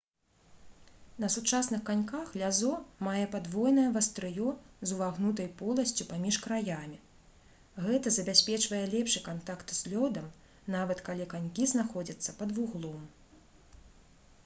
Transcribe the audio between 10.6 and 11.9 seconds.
нават калі канькі